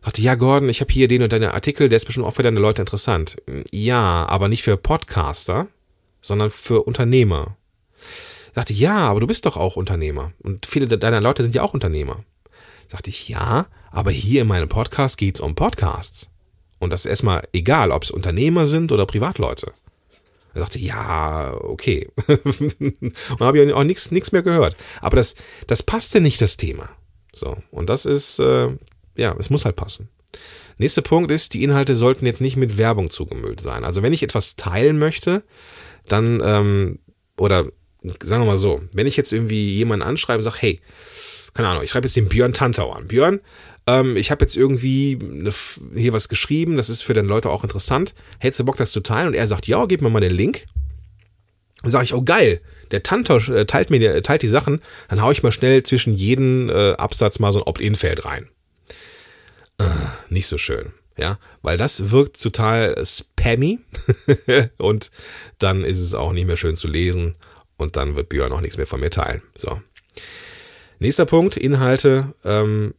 [0.02, 2.42] Dachte, ja, Gordon, ich habe hier den und deinen Artikel, der ist bestimmt auch für
[2.42, 3.36] deine Leute interessant.
[3.72, 5.66] Ja, aber nicht für Podcaster,
[6.20, 7.56] sondern für Unternehmer.
[8.54, 10.32] Dachte, ja, aber du bist doch auch Unternehmer.
[10.42, 12.24] Und viele deiner Leute sind ja auch Unternehmer.
[12.88, 16.30] Dachte ich, ja, aber hier in meinem Podcast geht es um Podcasts.
[16.84, 19.72] Und das ist erstmal egal, ob es Unternehmer sind oder Privatleute.
[20.54, 22.08] Er sagte, ja, okay.
[22.28, 24.76] und habe ich auch nichts mehr gehört.
[25.00, 25.34] Aber das,
[25.66, 26.90] das passte nicht, das Thema.
[27.32, 28.68] So, und das ist, äh,
[29.16, 30.08] ja, es muss halt passen.
[30.78, 33.84] Nächster Punkt ist, die Inhalte sollten jetzt nicht mit Werbung zugemüllt sein.
[33.84, 35.42] Also wenn ich etwas teilen möchte,
[36.06, 36.98] dann, ähm,
[37.36, 37.66] oder
[38.22, 40.80] sagen wir mal so, wenn ich jetzt irgendwie jemanden anschreibe und sage, hey,
[41.54, 43.06] keine Ahnung, ich schreibe jetzt den Björn Tantau an.
[43.06, 43.40] Björn,
[43.86, 45.50] ähm, ich habe jetzt irgendwie eine,
[45.94, 48.14] hier was geschrieben, das ist für den Leute auch interessant.
[48.38, 49.28] Hättest du Bock, das zu teilen?
[49.28, 50.66] Und er sagt, ja, gib mir mal den Link.
[51.82, 52.60] Dann sage ich, oh geil,
[52.92, 56.14] der Tantosch äh, teilt mir der, teilt die Sachen, dann haue ich mal schnell zwischen
[56.14, 58.48] jeden äh, Absatz mal so ein Opt-in-Feld rein.
[59.78, 59.84] Äh,
[60.30, 63.80] nicht so schön, ja, weil das wirkt total spammy
[64.78, 65.10] und
[65.58, 67.34] dann ist es auch nicht mehr schön zu lesen
[67.76, 69.42] und dann wird Björn auch nichts mehr von mir teilen.
[69.54, 69.82] So.
[71.00, 72.32] Nächster Punkt, Inhalte.
[72.44, 72.94] Ähm,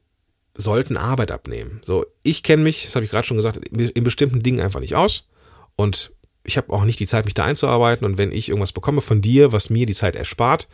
[0.56, 1.82] sollten Arbeit abnehmen.
[1.84, 4.96] So, ich kenne mich, das habe ich gerade schon gesagt, in bestimmten Dingen einfach nicht
[4.96, 5.28] aus
[5.76, 6.12] und
[6.44, 9.22] ich habe auch nicht die Zeit, mich da einzuarbeiten und wenn ich irgendwas bekomme von
[9.22, 10.68] dir, was mir die Zeit erspart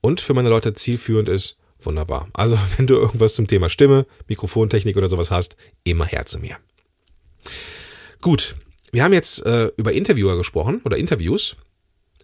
[0.00, 2.28] und für meine Leute zielführend ist, wunderbar.
[2.32, 6.56] Also, wenn du irgendwas zum Thema Stimme, Mikrofontechnik oder sowas hast, immer her zu mir.
[8.20, 8.56] Gut,
[8.92, 11.56] wir haben jetzt äh, über Interviewer gesprochen oder Interviews,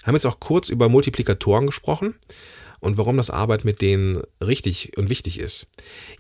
[0.05, 2.15] haben jetzt auch kurz über Multiplikatoren gesprochen
[2.87, 5.67] und warum das Arbeit mit denen richtig und wichtig ist.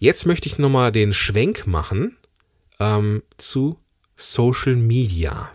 [0.00, 2.16] Jetzt möchte ich nochmal den Schwenk machen
[2.80, 3.78] ähm, zu
[4.16, 5.52] Social Media.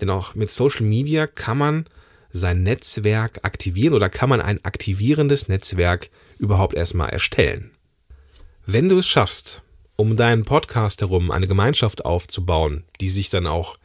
[0.00, 1.84] Denn auch mit Social Media kann man
[2.30, 7.72] sein Netzwerk aktivieren oder kann man ein aktivierendes Netzwerk überhaupt erstmal erstellen.
[8.64, 9.60] Wenn du es schaffst,
[9.96, 13.76] um deinen Podcast herum eine Gemeinschaft aufzubauen, die sich dann auch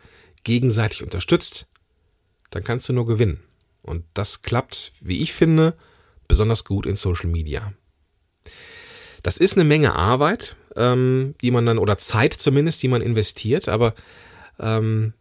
[0.45, 1.67] gegenseitig unterstützt,
[2.49, 3.43] dann kannst du nur gewinnen.
[3.81, 5.75] Und das klappt, wie ich finde,
[6.27, 7.73] besonders gut in Social Media.
[9.23, 13.69] Das ist eine Menge Arbeit, ähm, die man dann, oder Zeit zumindest, die man investiert,
[13.69, 13.95] aber
[14.59, 15.13] ähm,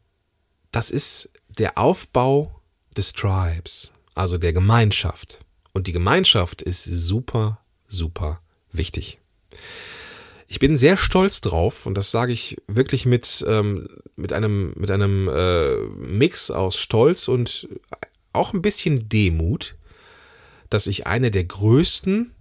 [0.73, 2.61] das ist der Aufbau
[2.97, 5.41] des Tribes, also der Gemeinschaft.
[5.73, 8.41] Und die Gemeinschaft ist super, super
[8.73, 9.19] wichtig.
[10.47, 14.91] Ich bin sehr stolz drauf und das sage ich wirklich mit, ähm, mit einem, mit
[14.91, 17.69] einem äh, Mix aus Stolz und
[18.33, 19.77] auch ein bisschen Demut,
[20.75, 22.33] dass ich eine der größten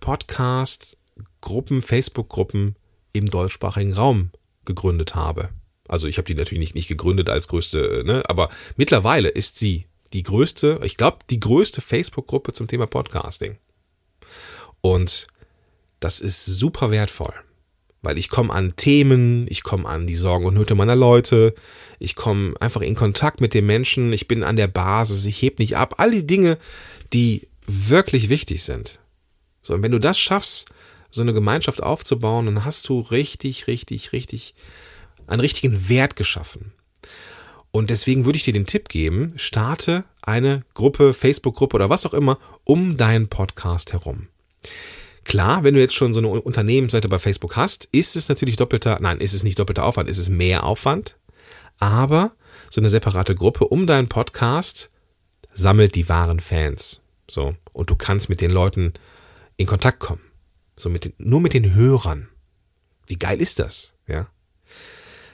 [0.00, 2.76] Podcast-Gruppen, Facebook-Gruppen
[3.12, 4.30] im deutschsprachigen Raum
[4.64, 5.50] gegründet habe.
[5.86, 8.22] Also ich habe die natürlich nicht, nicht gegründet als größte, ne?
[8.26, 13.58] aber mittlerweile ist sie die größte, ich glaube, die größte Facebook-Gruppe zum Thema Podcasting.
[14.80, 15.26] Und
[16.00, 17.34] das ist super wertvoll,
[18.00, 21.54] weil ich komme an Themen, ich komme an die Sorgen und Nöte meiner Leute,
[21.98, 25.58] ich komme einfach in Kontakt mit den Menschen, ich bin an der Basis, ich heb
[25.58, 26.56] nicht ab, all die Dinge,
[27.12, 28.98] die wirklich wichtig sind.
[29.62, 30.68] So, und wenn du das schaffst,
[31.10, 34.54] so eine Gemeinschaft aufzubauen, dann hast du richtig, richtig, richtig
[35.26, 36.72] einen richtigen Wert geschaffen.
[37.70, 42.14] Und deswegen würde ich dir den Tipp geben, starte eine Gruppe, Facebook-Gruppe oder was auch
[42.14, 44.28] immer um deinen Podcast herum.
[45.24, 48.98] Klar, wenn du jetzt schon so eine Unternehmensseite bei Facebook hast, ist es natürlich doppelter,
[49.00, 51.16] nein, ist es nicht doppelter Aufwand, ist es mehr Aufwand.
[51.78, 52.32] Aber
[52.70, 54.90] so eine separate Gruppe um deinen Podcast
[55.52, 57.03] sammelt die wahren Fans.
[57.28, 57.54] So.
[57.72, 58.92] Und du kannst mit den Leuten
[59.56, 60.22] in Kontakt kommen.
[60.76, 62.28] So mit den, nur mit den Hörern.
[63.06, 63.94] Wie geil ist das?
[64.06, 64.28] Ja.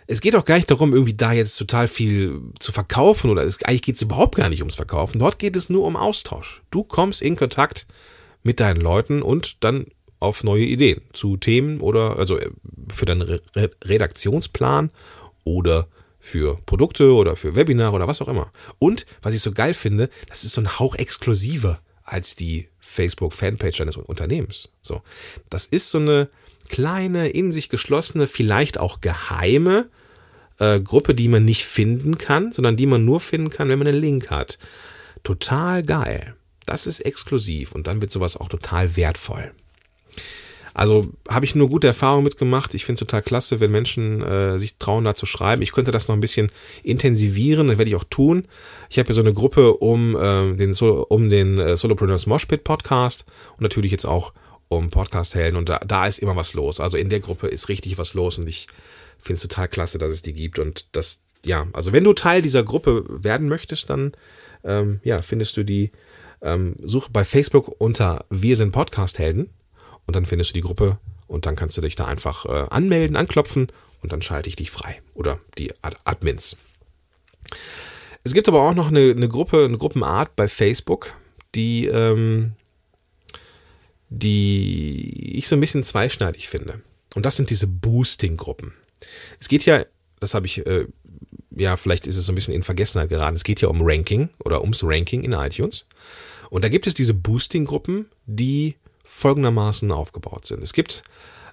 [0.06, 3.62] Es geht auch gar nicht darum, irgendwie da jetzt total viel zu verkaufen oder es,
[3.62, 5.20] eigentlich geht es überhaupt gar nicht ums Verkaufen.
[5.20, 6.62] Dort geht es nur um Austausch.
[6.70, 7.86] Du kommst in Kontakt
[8.42, 9.86] mit deinen Leuten und dann
[10.18, 12.50] auf neue Ideen zu Themen oder also äh,
[12.92, 13.40] für deinen Re
[13.84, 14.90] Redaktionsplan
[15.44, 15.88] oder
[16.20, 18.52] für Produkte oder für Webinare oder was auch immer.
[18.78, 23.78] Und was ich so geil finde, das ist so ein Hauch exklusiver als die Facebook-Fanpage
[23.78, 24.68] deines Unternehmens.
[24.82, 25.02] So,
[25.48, 26.28] das ist so eine
[26.68, 29.88] kleine, in sich geschlossene, vielleicht auch geheime
[30.58, 33.88] äh, Gruppe, die man nicht finden kann, sondern die man nur finden kann, wenn man
[33.88, 34.58] einen Link hat.
[35.22, 36.36] Total geil.
[36.66, 39.52] Das ist exklusiv und dann wird sowas auch total wertvoll.
[40.74, 42.74] Also habe ich nur gute Erfahrungen mitgemacht.
[42.74, 45.62] Ich finde es total klasse, wenn Menschen äh, sich trauen, da zu schreiben.
[45.62, 46.50] Ich könnte das noch ein bisschen
[46.82, 48.46] intensivieren, das werde ich auch tun.
[48.88, 52.64] Ich habe hier so eine Gruppe um äh, den, Solo, um den äh, Solopreneurs Moshpit
[52.64, 53.24] Podcast
[53.56, 54.32] und natürlich jetzt auch
[54.68, 56.78] um Podcast-Helden und da, da ist immer was los.
[56.78, 58.68] Also in der Gruppe ist richtig was los und ich
[59.18, 62.42] finde es total klasse, dass es die gibt und dass ja, also wenn du Teil
[62.42, 64.12] dieser Gruppe werden möchtest, dann
[64.62, 65.90] ähm, ja, findest du die,
[66.42, 69.50] ähm, suche bei Facebook unter Wir sind Podcast-Helden
[70.10, 73.14] und dann findest du die Gruppe und dann kannst du dich da einfach äh, anmelden,
[73.14, 73.68] anklopfen
[74.02, 75.00] und dann schalte ich dich frei.
[75.14, 76.56] Oder die Ad Admins.
[78.24, 81.12] Es gibt aber auch noch eine, eine Gruppe, eine Gruppenart bei Facebook,
[81.54, 82.54] die, ähm,
[84.08, 86.80] die ich so ein bisschen zweischneidig finde.
[87.14, 88.72] Und das sind diese Boosting-Gruppen.
[89.38, 89.84] Es geht ja,
[90.18, 90.86] das habe ich, äh,
[91.56, 93.36] ja, vielleicht ist es so ein bisschen in Vergessenheit geraten.
[93.36, 95.86] Es geht ja um Ranking oder ums Ranking in iTunes.
[96.50, 100.62] Und da gibt es diese Boosting-Gruppen, die folgendermaßen aufgebaut sind.
[100.62, 101.02] Es gibt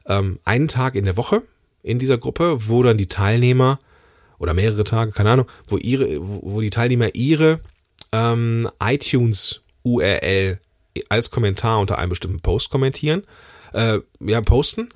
[0.08, 1.42] ähm, einen Tag in der Woche
[1.84, 3.80] in dieser Gruppe, wo dann die Teilnehmer
[4.40, 7.60] oder mehrere Tage, keine Ahnung, wo ihre, wo die Teilnehmer ihre
[8.12, 10.60] ähm, iTunes URL
[11.10, 13.24] als Kommentar unter einem bestimmten Post kommentieren,
[13.74, 14.90] äh, ja, posten.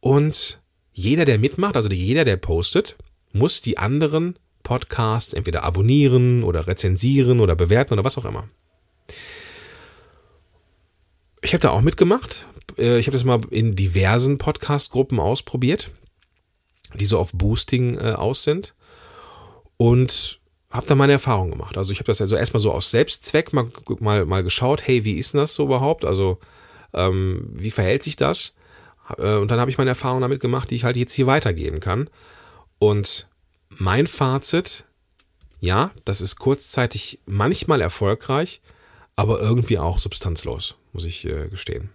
[0.00, 0.58] Und
[0.92, 2.96] jeder, der mitmacht, also jeder, der postet,
[3.32, 8.48] muss die anderen Podcasts entweder abonnieren oder rezensieren oder bewerten oder was auch immer.
[11.42, 12.46] Ich habe da auch mitgemacht.
[12.78, 15.90] Äh, ich habe das mal in diversen Podcast-Gruppen ausprobiert,
[16.94, 18.74] die so auf Boosting äh, aus sind.
[19.76, 21.76] Und habe da meine Erfahrung gemacht.
[21.76, 23.68] Also ich habe das also erstmal so aus Selbstzweck mal,
[24.00, 26.04] mal, mal geschaut, hey, wie ist denn das so überhaupt?
[26.04, 26.38] Also
[26.94, 28.56] ähm, wie verhält sich das?
[29.18, 31.80] Äh, und dann habe ich meine Erfahrung damit gemacht, die ich halt jetzt hier weitergeben
[31.80, 32.08] kann.
[32.78, 33.28] Und
[33.68, 34.84] mein Fazit,
[35.60, 38.60] ja, das ist kurzzeitig manchmal erfolgreich,
[39.14, 41.90] aber irgendwie auch substanzlos, muss ich äh, gestehen.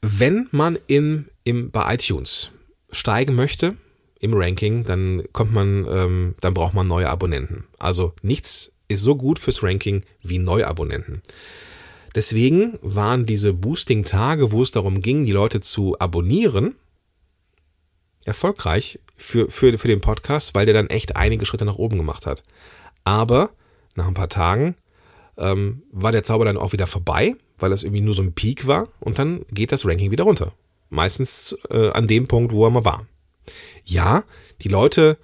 [0.00, 2.50] Wenn man in, im, bei iTunes
[2.90, 3.76] steigen möchte
[4.18, 7.64] im Ranking, dann kommt man, ähm, dann braucht man neue Abonnenten.
[7.78, 11.22] Also nichts ist so gut fürs Ranking wie Neuabonnenten.
[12.14, 16.74] Deswegen waren diese Boosting-Tage, wo es darum ging, die Leute zu abonnieren,
[18.24, 22.26] erfolgreich für, für, für den Podcast, weil der dann echt einige Schritte nach oben gemacht
[22.26, 22.42] hat.
[23.04, 23.50] Aber
[23.96, 24.74] nach ein paar Tagen
[25.42, 28.66] ähm, war der Zauber dann auch wieder vorbei, weil das irgendwie nur so ein Peak
[28.66, 30.52] war und dann geht das Ranking wieder runter.
[30.88, 33.06] Meistens äh, an dem Punkt, wo er mal war.
[33.84, 34.24] Ja,
[34.62, 35.18] die Leute,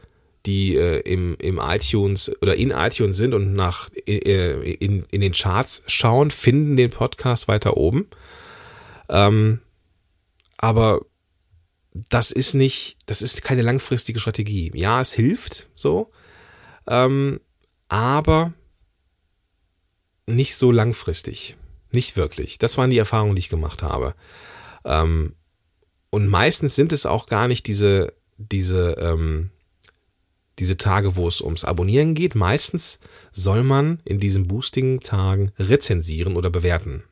[0.45, 5.33] die äh, im, im iTunes oder in iTunes sind und nach äh, in, in den
[5.33, 8.09] Charts schauen, finden den Podcast weiter oben.
[9.09, 9.61] Ähm,
[10.57, 11.03] aber
[11.93, 14.73] das ist nicht, das ist keine langfristige Strategie.
[14.75, 16.11] Ja, es hilft so,
[16.89, 17.41] ähm,
[17.89, 18.53] aber
[20.29, 21.57] nicht so langfristig.
[21.91, 22.59] Nicht wirklich.
[22.59, 24.15] Das waren die Erfahrungen, die ich gemacht habe.
[24.85, 25.35] Ähm,
[26.11, 29.51] und meistens sind es auch gar nicht diese, diese, ähm,
[30.59, 32.35] diese Tage, wo es ums Abonnieren geht.
[32.35, 33.01] Meistens
[33.33, 37.05] soll man in diesen Boosting-Tagen rezensieren oder bewerten.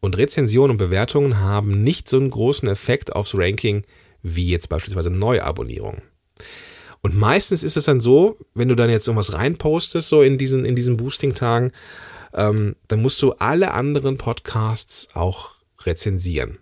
[0.00, 3.84] Und Rezensionen und Bewertungen haben nicht so einen großen Effekt aufs Ranking
[4.22, 6.02] wie jetzt beispielsweise Neuabonnierung.
[7.02, 10.64] Und meistens ist es dann so, wenn du dann jetzt irgendwas reinpostest, so in diesen,
[10.64, 11.72] in diesen Boosting-Tagen,
[12.34, 15.52] ähm, dann musst du alle anderen Podcasts auch
[15.84, 16.58] rezensieren.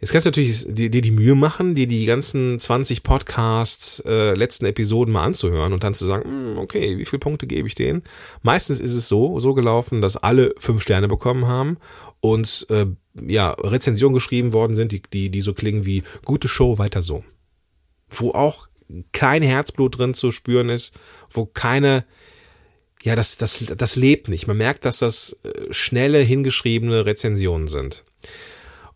[0.00, 4.64] Jetzt kannst du natürlich dir die, Mühe machen, dir die ganzen 20 Podcasts, äh, letzten
[4.66, 8.04] Episoden mal anzuhören und dann zu sagen, hm, okay, wie viele Punkte gebe ich denen?
[8.42, 11.78] Meistens ist es so, so gelaufen, dass alle fünf Sterne bekommen haben
[12.20, 12.86] und äh,
[13.26, 17.24] ja, Rezensionen geschrieben worden sind, die, die, die so klingen wie gute Show, weiter so.
[18.08, 18.68] Wo auch
[19.12, 20.96] kein Herzblut drin zu spüren ist,
[21.28, 22.04] wo keine,
[23.08, 24.46] ja, das, das, das lebt nicht.
[24.48, 28.04] Man merkt, dass das äh, schnelle, hingeschriebene Rezensionen sind.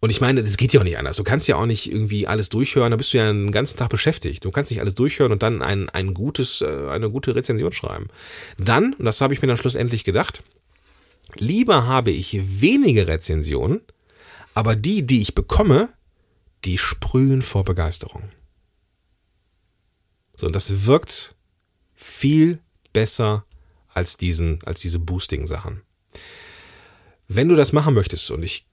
[0.00, 1.16] Und ich meine, das geht ja auch nicht anders.
[1.16, 3.88] Du kannst ja auch nicht irgendwie alles durchhören, da bist du ja einen ganzen Tag
[3.88, 4.44] beschäftigt.
[4.44, 8.08] Du kannst nicht alles durchhören und dann ein, ein gutes, äh, eine gute Rezension schreiben.
[8.58, 10.42] Dann, und das habe ich mir dann schlussendlich gedacht,
[11.36, 13.80] lieber habe ich wenige Rezensionen,
[14.52, 15.88] aber die, die ich bekomme,
[16.66, 18.24] die sprühen vor Begeisterung.
[20.36, 21.34] So, und das wirkt
[21.94, 22.58] viel
[22.92, 23.46] besser
[23.94, 25.82] als diesen, als diese Boosting-Sachen.
[27.28, 28.66] Wenn du das machen möchtest, und ich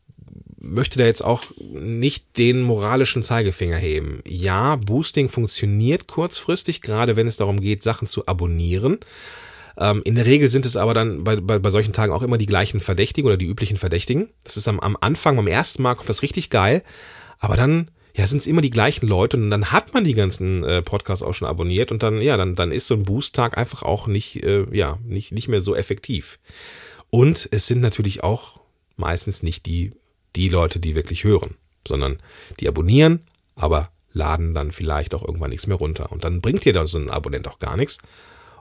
[0.62, 4.22] möchte da jetzt auch nicht den moralischen Zeigefinger heben.
[4.28, 9.00] Ja, Boosting funktioniert kurzfristig, gerade wenn es darum geht, Sachen zu abonnieren.
[9.78, 12.38] Ähm, in der Regel sind es aber dann bei, bei, bei solchen Tagen auch immer
[12.38, 14.30] die gleichen Verdächtigen oder die üblichen Verdächtigen.
[14.44, 16.84] Das ist am, am Anfang, beim ersten Mal kommt das richtig geil,
[17.40, 20.64] aber dann ja, sind es immer die gleichen Leute und dann hat man die ganzen
[20.64, 23.84] äh, Podcasts auch schon abonniert und dann, ja, dann, dann ist so ein Boost-Tag einfach
[23.84, 26.40] auch nicht, äh, ja, nicht, nicht mehr so effektiv.
[27.10, 28.60] Und es sind natürlich auch
[28.96, 29.94] meistens nicht die
[30.36, 31.56] die Leute, die wirklich hören,
[31.88, 32.18] sondern
[32.60, 33.22] die abonnieren,
[33.56, 36.12] aber laden dann vielleicht auch irgendwann nichts mehr runter.
[36.12, 37.98] Und dann bringt dir da so ein Abonnent auch gar nichts.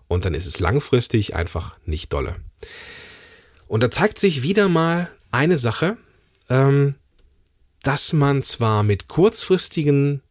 [0.09, 2.37] Und dann ist es langfristig einfach nicht dolle.
[3.67, 5.97] Und da zeigt sich wieder mal eine Sache,
[6.49, 6.95] ähm,
[7.83, 10.23] dass man zwar mit kurzfristigen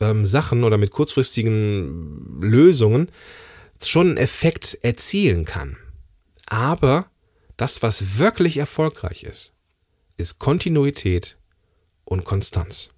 [0.00, 3.10] ähm, Sachen oder mit kurzfristigen Lösungen
[3.82, 5.76] schon einen Effekt erzielen kann.
[6.46, 7.10] Aber
[7.56, 9.54] das, was wirklich erfolgreich ist,
[10.16, 11.38] ist Kontinuität
[12.04, 12.90] und Konstanz.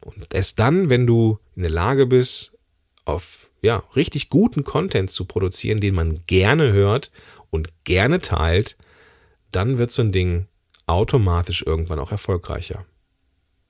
[0.00, 2.56] Und erst dann, wenn du in der Lage bist,
[3.04, 7.12] auf ja, richtig guten Content zu produzieren, den man gerne hört
[7.50, 8.76] und gerne teilt,
[9.52, 10.48] dann wird so ein Ding
[10.86, 12.84] automatisch irgendwann auch erfolgreicher.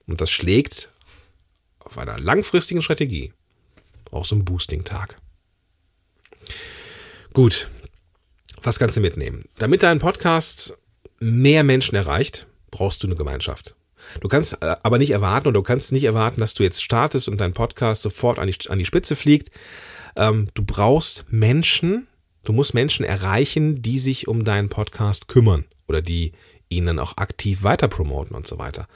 [0.07, 0.89] Und das schlägt
[1.79, 3.33] auf einer langfristigen Strategie
[4.11, 5.17] auch so ein Boosting-Tag.
[7.33, 7.69] Gut,
[8.61, 9.43] was kannst du mitnehmen?
[9.57, 10.77] Damit dein Podcast
[11.19, 13.75] mehr Menschen erreicht, brauchst du eine Gemeinschaft.
[14.19, 17.27] Du kannst äh, aber nicht erwarten oder du kannst nicht erwarten, dass du jetzt startest
[17.27, 19.49] und dein Podcast sofort an die, an die Spitze fliegt.
[20.15, 22.07] Ähm, du brauchst Menschen,
[22.43, 26.33] du musst Menschen erreichen, die sich um deinen Podcast kümmern oder die
[26.77, 28.87] ihn dann auch aktiv weiter promoten und so weiter.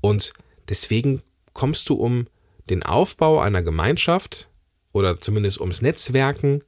[0.00, 0.32] Und
[0.68, 2.26] deswegen kommst du um
[2.70, 4.48] den Aufbau einer Gemeinschaft
[4.92, 6.62] oder zumindest ums Netzwerken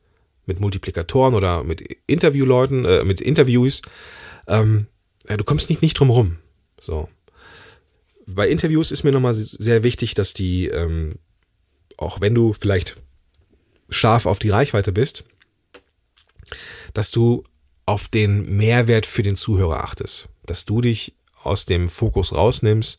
[0.46, 3.82] mit Multiplikatoren oder mit Interviewleuten, äh, mit Interviews,
[4.46, 4.86] ähm,
[5.28, 6.38] ja, du kommst nicht, nicht drum rum.
[6.78, 7.08] So.
[8.26, 11.16] Bei Interviews ist mir nochmal sehr wichtig, dass die, ähm,
[11.96, 12.96] auch wenn du vielleicht
[13.88, 15.24] scharf auf die Reichweite bist,
[16.94, 17.44] dass du
[17.86, 20.28] auf den Mehrwert für den Zuhörer achtest.
[20.46, 22.98] Dass du dich aus dem Fokus rausnimmst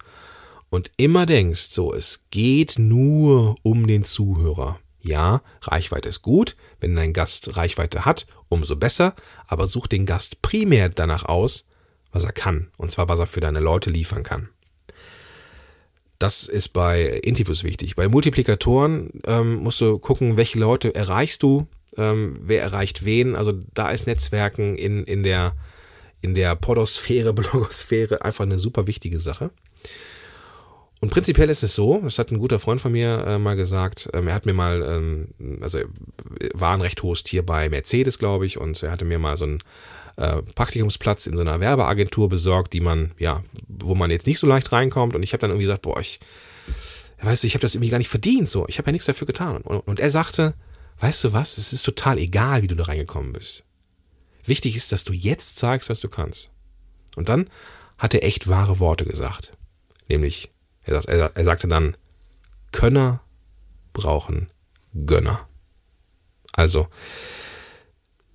[0.69, 4.79] und immer denkst, so, es geht nur um den Zuhörer.
[4.99, 6.55] Ja, Reichweite ist gut.
[6.79, 9.15] Wenn dein Gast Reichweite hat, umso besser.
[9.47, 11.65] Aber such den Gast primär danach aus,
[12.11, 12.67] was er kann.
[12.77, 14.49] Und zwar, was er für deine Leute liefern kann.
[16.19, 17.95] Das ist bei Interviews wichtig.
[17.95, 23.35] Bei Multiplikatoren ähm, musst du gucken, welche Leute erreichst du, ähm, wer erreicht wen.
[23.35, 25.53] Also da ist Netzwerken in, in der,
[26.21, 29.51] in der Podosphäre, Blogosphäre einfach eine super wichtige Sache.
[30.99, 34.09] Und prinzipiell ist es so, das hat ein guter Freund von mir äh, mal gesagt,
[34.13, 35.27] ähm, er hat mir mal, ähm,
[35.61, 35.79] also
[36.53, 39.45] war ein recht hohes Tier bei Mercedes, glaube ich, und er hatte mir mal so
[39.45, 39.59] einen
[40.15, 44.47] äh, Praktikumsplatz in so einer Werbeagentur besorgt, die man, ja, wo man jetzt nicht so
[44.47, 45.15] leicht reinkommt.
[45.15, 46.19] Und ich habe dann irgendwie gesagt, boah, ich,
[47.21, 49.27] weißt du, ich habe das irgendwie gar nicht verdient, so, ich habe ja nichts dafür
[49.27, 49.57] getan.
[49.61, 50.55] Und, und er sagte,
[50.99, 53.65] weißt du was, es ist total egal, wie du da reingekommen bist.
[54.47, 56.49] Wichtig ist, dass du jetzt zeigst, was du kannst.
[57.15, 57.49] Und dann
[57.97, 59.51] hat er echt wahre Worte gesagt.
[60.07, 60.49] Nämlich,
[60.83, 61.97] er, er, er sagte dann,
[62.71, 63.21] Könner
[63.93, 64.49] brauchen
[65.05, 65.47] Gönner.
[66.53, 66.87] Also,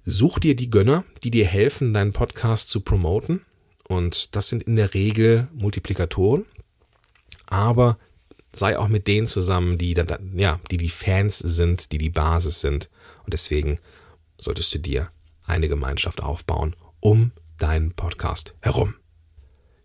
[0.05, 3.44] such dir die Gönner, die dir helfen, deinen Podcast zu promoten.
[3.88, 6.44] Und das sind in der Regel Multiplikatoren.
[7.46, 7.98] Aber
[8.53, 9.94] sei auch mit denen zusammen, die
[10.35, 12.90] ja, die die Fans sind, die die Basis sind.
[13.25, 13.79] Und deswegen
[14.37, 15.09] solltest du dir
[15.46, 18.94] eine Gemeinschaft aufbauen um deinen Podcast herum.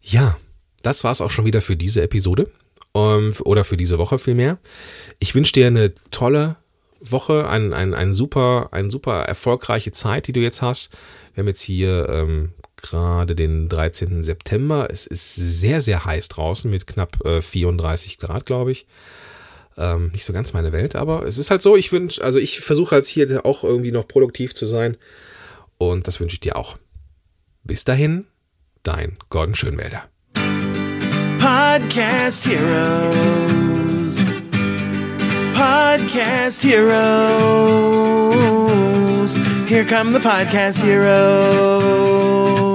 [0.02, 0.38] Ja,
[0.84, 2.50] das war es auch schon wieder für diese Episode
[2.93, 4.58] ähm, oder für diese Woche vielmehr.
[5.20, 6.56] Ich wünsche dir eine tolle
[7.00, 10.93] Woche, ein, ein, ein super, eine super erfolgreiche Zeit, die du jetzt hast.
[11.34, 14.24] Wir haben jetzt hier ähm, gerade den 13.
[14.24, 14.88] September.
[14.89, 18.88] Es ist sehr, sehr heiß draußen mit knapp äh, 34 Grad, glaube ich.
[19.78, 22.62] Ähm, nicht so ganz meine Welt, aber es ist halt so, ich wünsche, also ich
[22.62, 24.98] versuche halt hier auch irgendwie noch produktiv zu sein.
[25.78, 26.78] Und das wünsche ich dir auch.
[27.63, 28.28] Bis dahin,
[28.84, 30.10] dein Gordon Schönwälder.
[31.40, 34.42] Podcast Heroes.
[35.54, 36.98] Podcast Heroes.
[39.68, 42.66] Here come the Podcast Heroes.